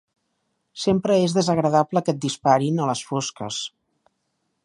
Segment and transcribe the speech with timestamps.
[0.83, 3.63] Sempre és desagradable que et disparin, a les fosques